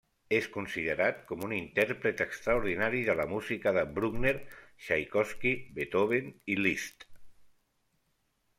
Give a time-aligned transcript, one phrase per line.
[0.35, 7.07] És considerat com un intèrpret extraordinari de la música de Bruckner, Txaikovski, Beethoven i Liszt.